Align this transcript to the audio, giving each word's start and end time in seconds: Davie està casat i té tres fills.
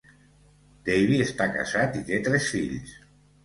Davie 0.87 1.21
està 1.27 1.49
casat 1.59 2.03
i 2.03 2.05
té 2.11 2.21
tres 2.31 2.51
fills. 2.59 3.01